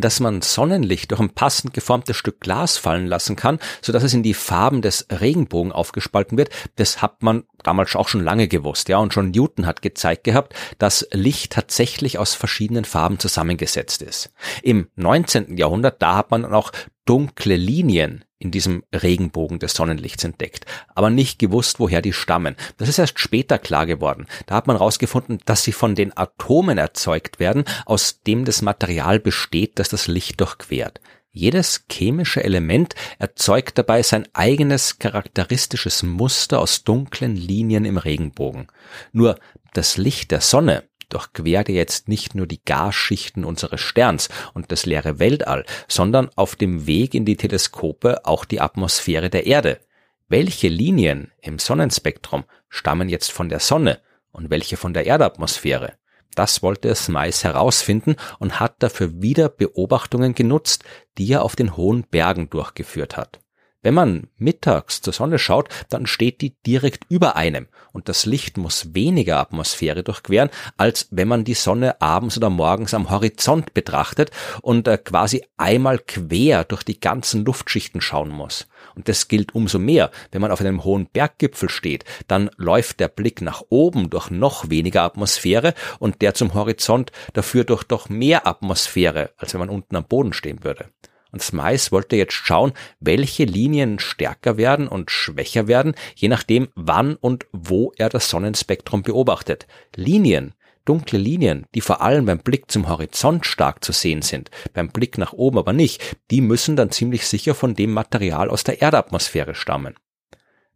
dass 0.00 0.20
man 0.20 0.42
Sonnenlicht 0.42 1.10
durch 1.10 1.20
ein 1.20 1.30
passend 1.30 1.74
geformtes 1.74 2.16
Stück 2.16 2.40
Glas 2.40 2.76
fallen 2.76 3.06
lassen 3.06 3.36
kann, 3.36 3.58
so 3.80 3.92
es 3.92 4.14
in 4.14 4.22
die 4.22 4.34
Farben 4.34 4.82
des 4.82 5.06
Regenbogen 5.10 5.72
aufgespalten 5.72 6.36
wird, 6.36 6.50
das 6.76 7.00
hat 7.00 7.22
man 7.22 7.44
damals 7.62 7.94
auch 7.96 8.08
schon 8.08 8.22
lange 8.22 8.48
gewusst, 8.48 8.88
ja, 8.88 8.98
und 8.98 9.14
schon 9.14 9.30
Newton 9.30 9.66
hat 9.66 9.82
gezeigt 9.82 10.24
gehabt, 10.24 10.54
dass 10.78 11.06
Licht 11.12 11.52
tatsächlich 11.52 12.18
aus 12.18 12.34
verschiedenen 12.34 12.84
Farben 12.84 13.18
zusammengesetzt 13.18 14.02
ist. 14.02 14.30
Im 14.62 14.88
19. 14.96 15.56
Jahrhundert, 15.56 16.02
da 16.02 16.16
hat 16.16 16.30
man 16.30 16.42
dann 16.42 16.54
auch 16.54 16.72
dunkle 17.04 17.56
Linien 17.56 18.24
in 18.38 18.50
diesem 18.50 18.84
Regenbogen 18.94 19.58
des 19.58 19.74
Sonnenlichts 19.74 20.24
entdeckt, 20.24 20.66
aber 20.94 21.10
nicht 21.10 21.38
gewusst, 21.38 21.80
woher 21.80 22.02
die 22.02 22.12
stammen. 22.12 22.56
Das 22.76 22.88
ist 22.88 22.98
erst 22.98 23.18
später 23.18 23.58
klar 23.58 23.86
geworden. 23.86 24.26
Da 24.46 24.54
hat 24.54 24.66
man 24.66 24.76
herausgefunden, 24.76 25.38
dass 25.46 25.64
sie 25.64 25.72
von 25.72 25.94
den 25.94 26.16
Atomen 26.16 26.78
erzeugt 26.78 27.40
werden, 27.40 27.64
aus 27.86 28.20
dem 28.22 28.44
das 28.44 28.62
Material 28.62 29.18
besteht, 29.18 29.78
das 29.78 29.88
das 29.88 30.08
Licht 30.08 30.40
durchquert. 30.40 31.00
Jedes 31.36 31.86
chemische 31.90 32.44
Element 32.44 32.94
erzeugt 33.18 33.76
dabei 33.76 34.04
sein 34.04 34.28
eigenes 34.34 35.00
charakteristisches 35.00 36.04
Muster 36.04 36.60
aus 36.60 36.84
dunklen 36.84 37.34
Linien 37.34 37.84
im 37.84 37.96
Regenbogen. 37.96 38.68
Nur 39.12 39.40
das 39.72 39.96
Licht 39.96 40.30
der 40.30 40.40
Sonne 40.40 40.84
durchquerte 41.08 41.72
jetzt 41.72 42.08
nicht 42.08 42.34
nur 42.34 42.46
die 42.46 42.62
Gasschichten 42.64 43.44
unseres 43.44 43.80
Sterns 43.80 44.28
und 44.52 44.72
das 44.72 44.86
leere 44.86 45.18
Weltall, 45.18 45.64
sondern 45.88 46.30
auf 46.36 46.56
dem 46.56 46.86
Weg 46.86 47.14
in 47.14 47.24
die 47.24 47.36
Teleskope 47.36 48.24
auch 48.24 48.44
die 48.44 48.60
Atmosphäre 48.60 49.30
der 49.30 49.46
Erde. 49.46 49.80
Welche 50.28 50.68
Linien 50.68 51.30
im 51.40 51.58
Sonnenspektrum 51.58 52.44
stammen 52.68 53.08
jetzt 53.08 53.30
von 53.30 53.48
der 53.48 53.60
Sonne 53.60 54.00
und 54.32 54.50
welche 54.50 54.76
von 54.76 54.94
der 54.94 55.06
Erdatmosphäre? 55.06 55.94
Das 56.34 56.62
wollte 56.62 56.94
Smythe 56.94 57.44
herausfinden 57.44 58.16
und 58.38 58.58
hat 58.58 58.82
dafür 58.82 59.22
wieder 59.22 59.48
Beobachtungen 59.48 60.34
genutzt, 60.34 60.84
die 61.18 61.30
er 61.30 61.42
auf 61.42 61.54
den 61.56 61.76
hohen 61.76 62.04
Bergen 62.04 62.50
durchgeführt 62.50 63.16
hat. 63.16 63.43
Wenn 63.84 63.92
man 63.92 64.28
mittags 64.38 65.02
zur 65.02 65.12
Sonne 65.12 65.38
schaut, 65.38 65.68
dann 65.90 66.06
steht 66.06 66.40
die 66.40 66.54
direkt 66.66 67.04
über 67.10 67.36
einem 67.36 67.68
und 67.92 68.08
das 68.08 68.24
Licht 68.24 68.56
muss 68.56 68.94
weniger 68.94 69.38
Atmosphäre 69.38 70.02
durchqueren, 70.02 70.48
als 70.78 71.08
wenn 71.10 71.28
man 71.28 71.44
die 71.44 71.52
Sonne 71.52 72.00
abends 72.00 72.38
oder 72.38 72.48
morgens 72.48 72.94
am 72.94 73.10
Horizont 73.10 73.74
betrachtet 73.74 74.30
und 74.62 74.88
äh, 74.88 74.96
quasi 74.96 75.44
einmal 75.58 75.98
quer 75.98 76.64
durch 76.64 76.82
die 76.82 76.98
ganzen 76.98 77.44
Luftschichten 77.44 78.00
schauen 78.00 78.30
muss. 78.30 78.68
Und 78.94 79.10
das 79.10 79.28
gilt 79.28 79.54
umso 79.54 79.78
mehr, 79.78 80.10
wenn 80.32 80.40
man 80.40 80.50
auf 80.50 80.62
einem 80.62 80.82
hohen 80.82 81.06
Berggipfel 81.12 81.68
steht, 81.68 82.06
dann 82.26 82.48
läuft 82.56 83.00
der 83.00 83.08
Blick 83.08 83.42
nach 83.42 83.64
oben 83.68 84.08
durch 84.08 84.30
noch 84.30 84.70
weniger 84.70 85.02
Atmosphäre 85.02 85.74
und 85.98 86.22
der 86.22 86.32
zum 86.32 86.54
Horizont 86.54 87.12
dafür 87.34 87.64
durch 87.64 87.84
doch 87.84 88.08
mehr 88.08 88.46
Atmosphäre, 88.46 89.32
als 89.36 89.52
wenn 89.52 89.60
man 89.60 89.68
unten 89.68 89.94
am 89.94 90.06
Boden 90.06 90.32
stehen 90.32 90.64
würde. 90.64 90.86
Und 91.34 91.42
Smythe 91.42 91.90
wollte 91.90 92.14
jetzt 92.14 92.32
schauen, 92.32 92.74
welche 93.00 93.42
Linien 93.42 93.98
stärker 93.98 94.56
werden 94.56 94.86
und 94.86 95.10
schwächer 95.10 95.66
werden, 95.66 95.96
je 96.14 96.28
nachdem, 96.28 96.68
wann 96.76 97.16
und 97.16 97.46
wo 97.50 97.92
er 97.96 98.08
das 98.08 98.30
Sonnenspektrum 98.30 99.02
beobachtet. 99.02 99.66
Linien, 99.96 100.54
dunkle 100.84 101.18
Linien, 101.18 101.66
die 101.74 101.80
vor 101.80 102.02
allem 102.02 102.26
beim 102.26 102.38
Blick 102.38 102.70
zum 102.70 102.88
Horizont 102.88 103.46
stark 103.46 103.84
zu 103.84 103.90
sehen 103.90 104.22
sind, 104.22 104.52
beim 104.74 104.90
Blick 104.90 105.18
nach 105.18 105.32
oben 105.32 105.58
aber 105.58 105.72
nicht, 105.72 106.16
die 106.30 106.40
müssen 106.40 106.76
dann 106.76 106.92
ziemlich 106.92 107.26
sicher 107.26 107.56
von 107.56 107.74
dem 107.74 107.92
Material 107.92 108.48
aus 108.48 108.62
der 108.62 108.80
Erdatmosphäre 108.80 109.56
stammen. 109.56 109.96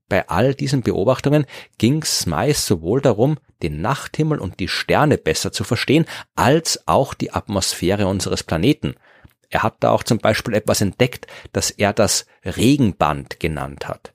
Bei 0.08 0.28
all 0.28 0.54
diesen 0.54 0.82
Beobachtungen 0.82 1.46
ging 1.76 2.02
Smythe 2.02 2.58
sowohl 2.58 3.00
darum, 3.00 3.38
den 3.62 3.80
Nachthimmel 3.80 4.40
und 4.40 4.58
die 4.58 4.66
Sterne 4.66 5.18
besser 5.18 5.52
zu 5.52 5.62
verstehen, 5.62 6.04
als 6.34 6.82
auch 6.88 7.14
die 7.14 7.30
Atmosphäre 7.30 8.08
unseres 8.08 8.42
Planeten. 8.42 8.96
Er 9.50 9.62
hat 9.62 9.76
da 9.80 9.90
auch 9.90 10.02
zum 10.02 10.18
Beispiel 10.18 10.54
etwas 10.54 10.80
entdeckt, 10.80 11.26
das 11.52 11.70
er 11.70 11.92
das 11.92 12.26
Regenband 12.44 13.40
genannt 13.40 13.88
hat. 13.88 14.12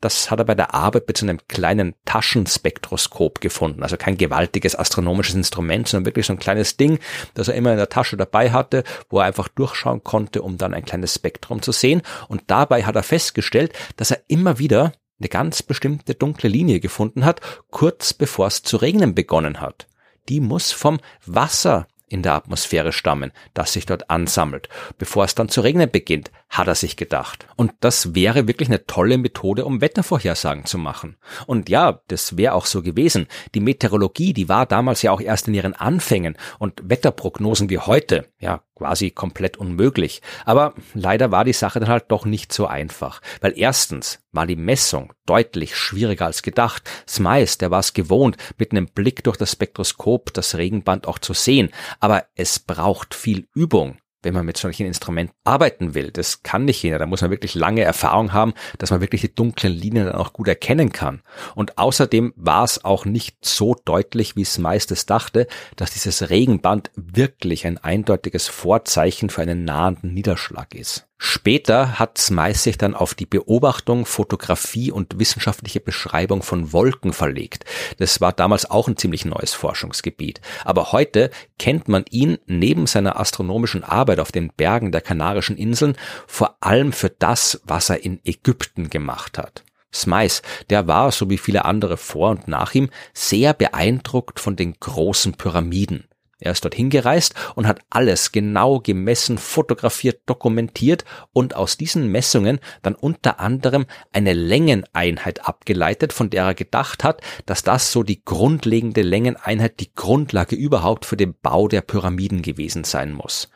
das 0.00 0.30
hat 0.30 0.38
er 0.38 0.44
bei 0.44 0.54
der 0.54 0.74
Arbeit 0.74 1.08
mit 1.08 1.16
so 1.16 1.26
einem 1.26 1.40
kleinen 1.48 1.94
Taschenspektroskop 2.04 3.40
gefunden. 3.40 3.82
Also 3.82 3.96
kein 3.96 4.16
gewaltiges 4.16 4.76
astronomisches 4.76 5.34
Instrument, 5.34 5.88
sondern 5.88 6.06
wirklich 6.06 6.26
so 6.26 6.32
ein 6.32 6.38
kleines 6.38 6.76
Ding, 6.76 6.98
das 7.34 7.48
er 7.48 7.54
immer 7.54 7.72
in 7.72 7.78
der 7.78 7.88
Tasche 7.88 8.16
dabei 8.16 8.52
hatte, 8.52 8.84
wo 9.08 9.18
er 9.18 9.24
einfach 9.24 9.48
durchschauen 9.48 10.04
konnte, 10.04 10.42
um 10.42 10.58
dann 10.58 10.74
ein 10.74 10.84
kleines 10.84 11.14
Spektrum 11.14 11.62
zu 11.62 11.72
sehen. 11.72 12.02
Und 12.28 12.42
dabei 12.48 12.84
hat 12.84 12.94
er 12.94 13.02
festgestellt, 13.02 13.72
dass 13.96 14.10
er 14.10 14.20
immer 14.28 14.58
wieder 14.58 14.92
eine 15.18 15.28
ganz 15.28 15.62
bestimmte 15.62 16.14
dunkle 16.14 16.50
Linie 16.50 16.78
gefunden 16.78 17.24
hat, 17.24 17.40
kurz 17.70 18.12
bevor 18.12 18.48
es 18.48 18.62
zu 18.62 18.76
regnen 18.76 19.14
begonnen 19.14 19.60
hat. 19.60 19.86
Die 20.28 20.40
muss 20.40 20.72
vom 20.72 21.00
Wasser 21.24 21.86
in 22.08 22.22
der 22.22 22.34
Atmosphäre 22.34 22.92
stammen, 22.92 23.32
das 23.54 23.72
sich 23.72 23.86
dort 23.86 24.10
ansammelt. 24.10 24.68
Bevor 24.98 25.24
es 25.24 25.34
dann 25.34 25.48
zu 25.48 25.60
regnen 25.60 25.90
beginnt, 25.90 26.30
hat 26.48 26.68
er 26.68 26.74
sich 26.74 26.96
gedacht. 26.96 27.46
Und 27.56 27.72
das 27.80 28.14
wäre 28.14 28.46
wirklich 28.46 28.68
eine 28.68 28.86
tolle 28.86 29.18
Methode, 29.18 29.64
um 29.64 29.80
Wettervorhersagen 29.80 30.64
zu 30.64 30.78
machen. 30.78 31.16
Und 31.46 31.68
ja, 31.68 32.00
das 32.08 32.36
wäre 32.36 32.54
auch 32.54 32.66
so 32.66 32.82
gewesen. 32.82 33.26
Die 33.54 33.60
Meteorologie, 33.60 34.32
die 34.32 34.48
war 34.48 34.66
damals 34.66 35.02
ja 35.02 35.10
auch 35.10 35.20
erst 35.20 35.48
in 35.48 35.54
ihren 35.54 35.74
Anfängen 35.74 36.36
und 36.58 36.80
Wetterprognosen 36.84 37.70
wie 37.70 37.78
heute, 37.78 38.26
ja, 38.38 38.62
quasi 38.76 39.10
komplett 39.10 39.56
unmöglich. 39.56 40.22
Aber 40.44 40.74
leider 40.94 41.32
war 41.32 41.44
die 41.44 41.52
Sache 41.52 41.80
dann 41.80 41.88
halt 41.88 42.04
doch 42.08 42.24
nicht 42.24 42.52
so 42.52 42.66
einfach. 42.66 43.20
Weil 43.40 43.54
erstens 43.56 44.20
war 44.36 44.46
die 44.46 44.56
Messung 44.56 45.12
deutlich 45.26 45.74
schwieriger 45.74 46.26
als 46.26 46.42
gedacht. 46.42 46.88
Smice, 47.08 47.58
der 47.58 47.70
war 47.70 47.80
es 47.80 47.94
gewohnt, 47.94 48.36
mit 48.58 48.70
einem 48.70 48.86
Blick 48.86 49.24
durch 49.24 49.36
das 49.36 49.52
Spektroskop 49.52 50.32
das 50.32 50.56
Regenband 50.56 51.08
auch 51.08 51.18
zu 51.18 51.32
sehen. 51.32 51.70
Aber 51.98 52.26
es 52.34 52.58
braucht 52.58 53.14
viel 53.14 53.48
Übung 53.54 53.98
wenn 54.26 54.34
man 54.34 54.44
mit 54.44 54.56
solchen 54.56 54.86
Instrumenten 54.86 55.36
arbeiten 55.44 55.94
will. 55.94 56.10
Das 56.10 56.42
kann 56.42 56.64
nicht 56.64 56.82
jeder. 56.82 56.98
Da 56.98 57.06
muss 57.06 57.22
man 57.22 57.30
wirklich 57.30 57.54
lange 57.54 57.82
Erfahrung 57.82 58.32
haben, 58.32 58.54
dass 58.78 58.90
man 58.90 59.00
wirklich 59.00 59.20
die 59.20 59.32
dunklen 59.32 59.72
Linien 59.72 60.06
dann 60.06 60.16
auch 60.16 60.32
gut 60.32 60.48
erkennen 60.48 60.90
kann. 60.90 61.22
Und 61.54 61.78
außerdem 61.78 62.32
war 62.34 62.64
es 62.64 62.84
auch 62.84 63.04
nicht 63.04 63.36
so 63.44 63.76
deutlich, 63.84 64.34
wie 64.34 64.42
es 64.42 64.58
meistens 64.58 65.06
dachte, 65.06 65.46
dass 65.76 65.92
dieses 65.92 66.28
Regenband 66.28 66.90
wirklich 66.96 67.66
ein 67.66 67.78
eindeutiges 67.78 68.48
Vorzeichen 68.48 69.30
für 69.30 69.42
einen 69.42 69.64
nahenden 69.64 70.12
Niederschlag 70.12 70.74
ist. 70.74 71.06
Später 71.18 71.98
hat 71.98 72.18
Smythe 72.18 72.58
sich 72.58 72.76
dann 72.76 72.94
auf 72.94 73.14
die 73.14 73.24
Beobachtung, 73.24 74.04
Fotografie 74.04 74.92
und 74.92 75.18
wissenschaftliche 75.18 75.80
Beschreibung 75.80 76.42
von 76.42 76.74
Wolken 76.74 77.14
verlegt. 77.14 77.64
Das 77.98 78.20
war 78.20 78.32
damals 78.32 78.70
auch 78.70 78.86
ein 78.86 78.98
ziemlich 78.98 79.24
neues 79.24 79.54
Forschungsgebiet. 79.54 80.42
Aber 80.64 80.92
heute 80.92 81.30
kennt 81.58 81.88
man 81.88 82.04
ihn 82.10 82.38
neben 82.46 82.86
seiner 82.86 83.18
astronomischen 83.18 83.82
Arbeit 83.82 84.20
auf 84.20 84.30
den 84.30 84.52
Bergen 84.52 84.92
der 84.92 85.00
Kanarischen 85.00 85.56
Inseln 85.56 85.96
vor 86.26 86.58
allem 86.60 86.92
für 86.92 87.10
das, 87.10 87.62
was 87.64 87.88
er 87.88 88.04
in 88.04 88.20
Ägypten 88.24 88.90
gemacht 88.90 89.38
hat. 89.38 89.64
Smythe, 89.94 90.42
der 90.68 90.86
war, 90.86 91.10
so 91.12 91.30
wie 91.30 91.38
viele 91.38 91.64
andere 91.64 91.96
vor 91.96 92.30
und 92.30 92.48
nach 92.48 92.74
ihm, 92.74 92.90
sehr 93.14 93.54
beeindruckt 93.54 94.38
von 94.38 94.54
den 94.54 94.74
großen 94.78 95.34
Pyramiden. 95.34 96.04
Er 96.38 96.52
ist 96.52 96.64
dorthin 96.64 96.90
gereist 96.90 97.34
und 97.54 97.66
hat 97.66 97.80
alles 97.88 98.30
genau 98.30 98.80
gemessen, 98.80 99.38
fotografiert, 99.38 100.20
dokumentiert 100.26 101.06
und 101.32 101.56
aus 101.56 101.78
diesen 101.78 102.12
Messungen 102.12 102.60
dann 102.82 102.94
unter 102.94 103.40
anderem 103.40 103.86
eine 104.12 104.34
Längeneinheit 104.34 105.48
abgeleitet, 105.48 106.12
von 106.12 106.28
der 106.28 106.44
er 106.44 106.54
gedacht 106.54 107.04
hat, 107.04 107.22
dass 107.46 107.62
das 107.62 107.90
so 107.90 108.02
die 108.02 108.22
grundlegende 108.22 109.00
Längeneinheit, 109.00 109.80
die 109.80 109.94
Grundlage 109.94 110.56
überhaupt 110.56 111.06
für 111.06 111.16
den 111.16 111.34
Bau 111.40 111.68
der 111.68 111.80
Pyramiden 111.80 112.42
gewesen 112.42 112.84
sein 112.84 113.12
muss. 113.12 113.48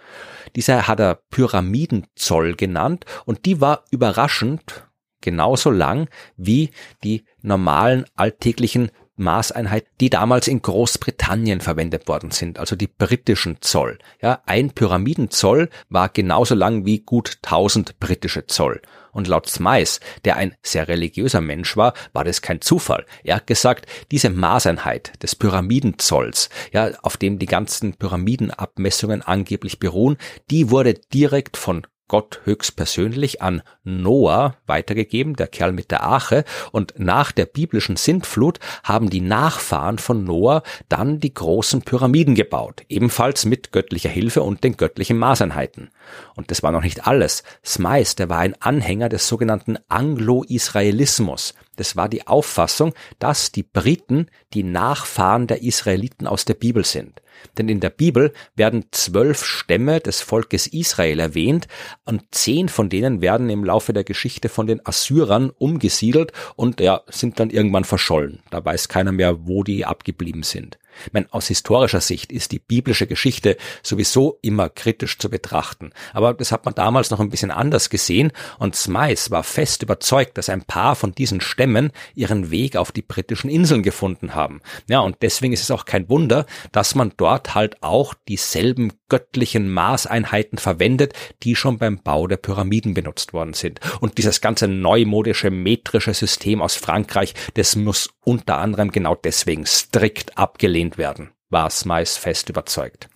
Dieser 0.57 0.89
hat 0.89 1.01
er 1.01 1.17
Pyramidenzoll 1.31 2.55
genannt 2.55 3.05
und 3.27 3.45
die 3.45 3.61
war 3.61 3.85
überraschend 3.91 4.87
genauso 5.21 5.71
lang 5.71 6.09
wie 6.37 6.71
die 7.05 7.25
normalen 7.43 8.07
alltäglichen 8.17 8.91
Maßeinheit, 9.21 9.87
die 10.01 10.11
damals 10.11 10.49
in 10.49 10.63
Großbritannien 10.63 11.61
verwendet 11.61 12.09
worden 12.09 12.31
sind, 12.31 12.59
also 12.59 12.75
die 12.75 12.89
britischen 12.89 13.59
Zoll. 13.61 13.99
Ja, 14.21 14.43
ein 14.47 14.71
Pyramidenzoll 14.71 15.69
war 15.89 16.09
genauso 16.09 16.55
lang 16.55 16.85
wie 16.85 17.01
gut 17.01 17.39
1000 17.43 18.01
britische 18.01 18.47
Zoll. 18.47 18.81
Und 19.13 19.27
laut 19.27 19.49
Smice, 19.49 20.01
der 20.25 20.37
ein 20.37 20.55
sehr 20.63 20.89
religiöser 20.89 21.41
Mensch 21.41 21.77
war, 21.77 21.95
war 22.13 22.25
das 22.25 22.43
kein 22.43 22.61
Zufall. 22.61 23.07
Er 23.25 23.37
hat 23.37 23.47
gesagt, 23.47 23.87
diese 24.11 24.31
Maßeinheit 24.31 25.23
des 25.23 25.35
Pyramidenzolls, 25.35 26.49
ja, 26.73 26.91
auf 27.03 27.17
dem 27.17 27.39
die 27.39 27.47
ganzen 27.47 27.95
Pyramidenabmessungen 27.95 29.23
angeblich 29.23 29.81
beruhen, 29.81 30.17
die 30.51 30.71
wurde 30.71 30.95
direkt 30.95 31.57
von 31.57 31.87
Gott 32.11 32.41
höchstpersönlich 32.43 33.41
an 33.41 33.63
Noah 33.85 34.57
weitergegeben, 34.67 35.37
der 35.37 35.47
Kerl 35.47 35.71
mit 35.71 35.93
der 35.93 36.03
Arche, 36.03 36.43
und 36.73 36.95
nach 36.99 37.31
der 37.31 37.47
biblischen 37.47 37.95
Sintflut 37.95 38.59
haben 38.83 39.11
die 39.11 39.21
Nachfahren 39.21 39.99
von 39.99 40.25
Noah 40.25 40.65
dann 40.89 41.21
die 41.21 41.33
großen 41.33 41.83
Pyramiden 41.83 42.35
gebaut, 42.35 42.83
ebenfalls 42.89 43.45
mit 43.45 43.71
göttlicher 43.71 44.09
Hilfe 44.09 44.43
und 44.43 44.65
den 44.65 44.77
göttlichen 44.77 45.19
Maßeinheiten. 45.19 45.91
Und 46.35 46.51
das 46.51 46.65
war 46.65 46.73
noch 46.73 46.83
nicht 46.83 47.07
alles. 47.07 47.45
Smice, 47.65 48.17
der 48.17 48.29
war 48.29 48.39
ein 48.39 48.61
Anhänger 48.61 49.09
des 49.09 49.29
sogenannten 49.29 49.79
Anglo-Israelismus. 49.89 51.55
Das 51.77 51.95
war 51.95 52.09
die 52.09 52.27
Auffassung, 52.27 52.93
dass 53.21 53.53
die 53.53 53.63
Briten 53.63 54.27
die 54.53 54.65
Nachfahren 54.65 55.47
der 55.47 55.63
Israeliten 55.63 56.27
aus 56.27 56.45
der 56.45 56.55
Bibel 56.55 56.85
sind. 56.85 57.23
Denn 57.59 57.69
in 57.69 57.81
der 57.81 57.91
Bibel 57.91 58.33
werden 58.55 58.87
zwölf 58.91 59.45
Stämme 59.45 60.01
des 60.01 60.21
Volkes 60.21 60.67
Israel 60.67 61.21
erwähnt 61.21 61.69
und 62.05 62.23
zehn 62.31 62.69
von 62.69 62.89
denen 62.89 63.21
werden 63.21 63.51
im 63.51 63.65
Laufe 63.65 63.93
der 63.93 64.05
Geschichte 64.05 64.49
von 64.49 64.67
den 64.67 64.85
Assyrern 64.87 65.51
umgesiedelt 65.51 66.33
und 66.57 66.81
ja, 66.81 67.03
sind 67.09 67.41
dann 67.41 67.51
irgendwann 67.51 67.85
verschollen. 67.85 68.41
Da 68.51 68.65
weiß 68.65 68.89
keiner 68.89 69.13
mehr, 69.13 69.47
wo 69.47 69.63
die 69.65 69.85
abgeblieben 69.85 70.43
sind. 70.43 70.79
Ich 71.07 71.13
meine, 71.13 71.27
aus 71.31 71.49
historischer 71.49 72.01
Sicht 72.01 72.33
ist 72.33 72.53
die 72.53 72.59
biblische 72.59 73.07
Geschichte 73.07 73.57
sowieso 73.83 74.39
immer 74.43 74.69
kritisch 74.69 75.19
zu 75.19 75.31
betrachten. 75.31 75.93
Aber 76.13 76.35
das 76.35 76.53
hat 76.53 76.65
man 76.65 76.75
damals 76.75 77.11
noch 77.11 77.21
ein 77.21 77.31
bisschen 77.31 77.51
anders 77.51 77.91
gesehen 77.91 78.33
und 78.59 78.77
Smythe 78.77 79.31
war 79.31 79.43
fest 79.43 79.83
überzeugt, 79.83 80.37
dass 80.37 80.49
ein 80.49 80.63
paar 80.63 80.97
von 80.97 81.13
diesen 81.13 81.41
Stämmen 81.41 81.93
ihren 82.15 82.51
Weg 82.51 82.77
auf 82.77 82.93
die 82.93 83.03
britischen 83.03 83.51
Inseln 83.51 83.83
gefunden 83.83 84.35
haben. 84.35 84.61
Ja, 84.89 85.01
und 85.01 85.17
deswegen 85.23 85.53
ist 85.53 85.63
es 85.63 85.71
auch 85.71 85.85
kein 85.85 86.09
Wunder, 86.09 86.47
dass 86.73 86.95
man 86.95 87.13
dort 87.17 87.30
halt 87.31 87.83
auch 87.83 88.15
dieselben 88.29 88.93
göttlichen 89.09 89.71
Maßeinheiten 89.71 90.59
verwendet, 90.59 91.15
die 91.43 91.57
schon 91.57 91.79
beim 91.79 92.03
Bau 92.03 92.27
der 92.27 92.37
Pyramiden 92.37 92.95
benutzt 92.95 93.33
worden 93.33 93.55
sind. 93.55 93.81
Und 94.01 94.19
dieses 94.19 94.41
ganze 94.41 94.69
neumodische 94.69 95.51
metrische 95.51 96.15
System 96.15 96.63
aus 96.63 96.77
Frankreich, 96.77 97.35
das 97.55 97.77
muss 97.77 98.11
unter 98.25 98.59
anderem 98.59 98.91
genau 98.91 99.15
deswegen 99.15 99.67
strikt 99.67 100.37
abgelehnt 100.39 100.99
werden, 100.99 101.31
war 101.49 101.71
Smice 101.71 102.17
fest 102.17 102.49
überzeugt. 102.49 103.09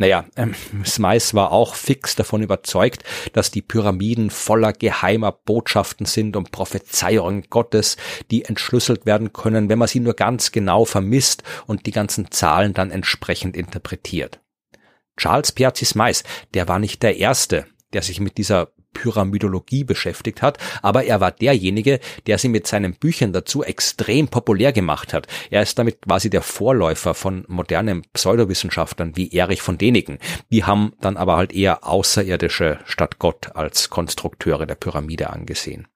Naja, 0.00 0.24
ähm, 0.34 0.54
Smice 0.86 1.34
war 1.34 1.52
auch 1.52 1.74
fix 1.74 2.16
davon 2.16 2.42
überzeugt, 2.42 3.04
dass 3.34 3.50
die 3.50 3.60
Pyramiden 3.60 4.30
voller 4.30 4.72
geheimer 4.72 5.30
Botschaften 5.30 6.06
sind 6.06 6.36
und 6.36 6.52
Prophezeiungen 6.52 7.44
Gottes, 7.50 7.98
die 8.30 8.46
entschlüsselt 8.46 9.04
werden 9.04 9.34
können, 9.34 9.68
wenn 9.68 9.78
man 9.78 9.88
sie 9.88 10.00
nur 10.00 10.14
ganz 10.14 10.52
genau 10.52 10.86
vermisst 10.86 11.42
und 11.66 11.84
die 11.84 11.90
ganzen 11.90 12.30
Zahlen 12.30 12.72
dann 12.72 12.90
entsprechend 12.90 13.56
interpretiert. 13.56 14.40
Charles 15.18 15.52
Piazzi 15.52 15.84
Smice, 15.84 16.24
der 16.54 16.66
war 16.66 16.78
nicht 16.78 17.02
der 17.02 17.18
Erste, 17.18 17.66
der 17.92 18.00
sich 18.00 18.20
mit 18.20 18.38
dieser 18.38 18.72
Pyramidologie 18.92 19.84
beschäftigt 19.84 20.42
hat, 20.42 20.58
aber 20.82 21.04
er 21.04 21.20
war 21.20 21.30
derjenige, 21.30 22.00
der 22.26 22.38
sie 22.38 22.48
mit 22.48 22.66
seinen 22.66 22.94
Büchern 22.94 23.32
dazu 23.32 23.62
extrem 23.62 24.28
populär 24.28 24.72
gemacht 24.72 25.12
hat. 25.12 25.26
Er 25.50 25.62
ist 25.62 25.78
damit 25.78 26.02
quasi 26.02 26.30
der 26.30 26.42
Vorläufer 26.42 27.14
von 27.14 27.44
modernen 27.48 28.02
Pseudowissenschaftlern 28.12 29.16
wie 29.16 29.32
Erich 29.32 29.62
von 29.62 29.78
Däniken. 29.78 30.18
Die 30.50 30.64
haben 30.64 30.92
dann 31.00 31.16
aber 31.16 31.36
halt 31.36 31.52
eher 31.52 31.86
Außerirdische 31.86 32.78
statt 32.84 33.18
Gott 33.18 33.54
als 33.54 33.90
Konstrukteure 33.90 34.66
der 34.66 34.74
Pyramide 34.74 35.30
angesehen. 35.30 35.86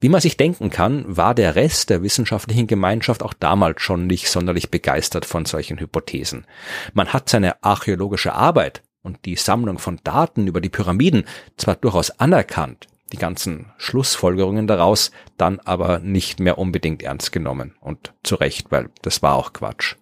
Wie 0.00 0.08
man 0.08 0.20
sich 0.20 0.36
denken 0.36 0.70
kann, 0.70 1.04
war 1.06 1.34
der 1.34 1.54
Rest 1.54 1.90
der 1.90 2.02
wissenschaftlichen 2.02 2.66
Gemeinschaft 2.66 3.22
auch 3.22 3.34
damals 3.34 3.80
schon 3.82 4.08
nicht 4.08 4.28
sonderlich 4.28 4.70
begeistert 4.70 5.24
von 5.24 5.44
solchen 5.44 5.78
Hypothesen. 5.78 6.44
Man 6.92 7.12
hat 7.12 7.28
seine 7.28 7.62
archäologische 7.62 8.32
Arbeit 8.32 8.82
und 9.02 9.24
die 9.24 9.36
Sammlung 9.36 9.78
von 9.78 10.00
Daten 10.04 10.46
über 10.46 10.60
die 10.60 10.68
Pyramiden 10.68 11.24
zwar 11.56 11.76
durchaus 11.76 12.10
anerkannt, 12.10 12.86
die 13.12 13.18
ganzen 13.18 13.66
Schlussfolgerungen 13.76 14.66
daraus 14.66 15.10
dann 15.36 15.60
aber 15.60 15.98
nicht 15.98 16.40
mehr 16.40 16.58
unbedingt 16.58 17.02
ernst 17.02 17.32
genommen 17.32 17.74
und 17.80 18.14
zu 18.22 18.36
Recht, 18.36 18.70
weil 18.70 18.88
das 19.02 19.22
war 19.22 19.34
auch 19.34 19.52
Quatsch. 19.52 19.96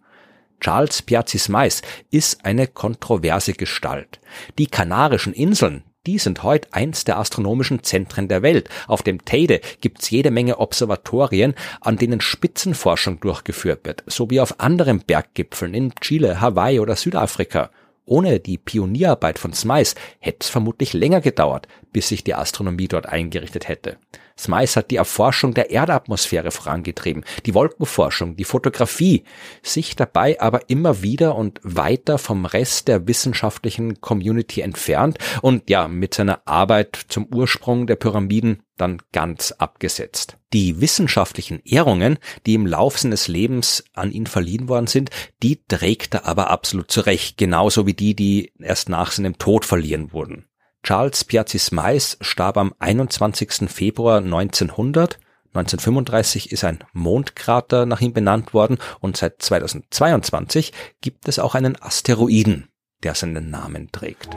Charles 0.60 1.02
Piazzi 1.02 1.38
Smythe 1.38 1.82
ist 2.10 2.44
eine 2.44 2.66
kontroverse 2.66 3.54
Gestalt. 3.54 4.20
Die 4.58 4.66
Kanarischen 4.66 5.32
Inseln, 5.32 5.84
die 6.06 6.18
sind 6.18 6.42
heute 6.42 6.68
eins 6.72 7.04
der 7.04 7.18
astronomischen 7.18 7.82
Zentren 7.82 8.28
der 8.28 8.42
Welt. 8.42 8.68
Auf 8.86 9.02
dem 9.02 9.24
Teide 9.24 9.60
gibt's 9.80 10.10
jede 10.10 10.30
Menge 10.30 10.58
Observatorien, 10.58 11.54
an 11.80 11.96
denen 11.96 12.20
Spitzenforschung 12.20 13.20
durchgeführt 13.20 13.84
wird, 13.84 14.04
so 14.06 14.28
wie 14.30 14.40
auf 14.40 14.60
anderen 14.60 15.00
Berggipfeln 15.00 15.74
in 15.74 15.94
Chile, 16.00 16.40
Hawaii 16.40 16.80
oder 16.80 16.96
Südafrika. 16.96 17.70
Ohne 18.04 18.40
die 18.40 18.58
Pionierarbeit 18.58 19.38
von 19.38 19.52
Smythe 19.52 19.94
hätte 20.18 20.38
es 20.40 20.48
vermutlich 20.48 20.92
länger 20.92 21.20
gedauert, 21.20 21.68
bis 21.92 22.08
sich 22.08 22.24
die 22.24 22.34
Astronomie 22.34 22.88
dort 22.88 23.06
eingerichtet 23.06 23.68
hätte. 23.68 23.98
Smythe 24.38 24.76
hat 24.76 24.90
die 24.90 24.96
Erforschung 24.96 25.54
der 25.54 25.70
Erdatmosphäre 25.70 26.50
vorangetrieben, 26.50 27.24
die 27.46 27.54
Wolkenforschung, 27.54 28.36
die 28.36 28.44
Fotografie, 28.44 29.24
sich 29.62 29.96
dabei 29.96 30.40
aber 30.40 30.68
immer 30.70 31.02
wieder 31.02 31.36
und 31.36 31.60
weiter 31.62 32.18
vom 32.18 32.44
Rest 32.44 32.88
der 32.88 33.06
wissenschaftlichen 33.06 34.00
Community 34.00 34.60
entfernt 34.60 35.18
und 35.42 35.68
ja, 35.70 35.88
mit 35.88 36.14
seiner 36.14 36.46
Arbeit 36.46 36.98
zum 37.08 37.26
Ursprung 37.34 37.86
der 37.86 37.96
Pyramiden 37.96 38.62
dann 38.76 39.02
ganz 39.12 39.52
abgesetzt. 39.52 40.38
Die 40.52 40.80
wissenschaftlichen 40.80 41.60
Ehrungen, 41.64 42.18
die 42.46 42.54
im 42.54 42.66
Lauf 42.66 42.98
seines 42.98 43.28
Lebens 43.28 43.84
an 43.92 44.10
ihn 44.10 44.26
verliehen 44.26 44.68
worden 44.68 44.86
sind, 44.86 45.10
die 45.42 45.62
trägt 45.66 46.14
er 46.14 46.26
aber 46.26 46.50
absolut 46.50 46.90
zurecht, 46.90 47.36
genauso 47.36 47.86
wie 47.86 47.94
die, 47.94 48.14
die 48.16 48.52
erst 48.58 48.88
nach 48.88 49.12
seinem 49.12 49.38
Tod 49.38 49.64
verliehen 49.64 50.12
wurden. 50.12 50.49
Charles 50.82 51.24
Piazzi 51.24 51.58
Smythe 51.58 52.16
starb 52.20 52.56
am 52.56 52.74
21. 52.78 53.70
Februar 53.70 54.18
1900. 54.18 55.18
1935 55.52 56.52
ist 56.52 56.64
ein 56.64 56.78
Mondkrater 56.92 57.84
nach 57.84 58.00
ihm 58.00 58.12
benannt 58.12 58.54
worden 58.54 58.78
und 59.00 59.16
seit 59.16 59.42
2022 59.42 60.72
gibt 61.00 61.26
es 61.28 61.38
auch 61.38 61.54
einen 61.54 61.80
Asteroiden, 61.80 62.68
der 63.02 63.14
seinen 63.14 63.50
Namen 63.50 63.90
trägt. 63.90 64.30